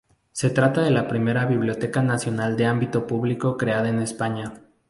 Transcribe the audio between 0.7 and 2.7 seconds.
de la Primera Biblioteca Nacional de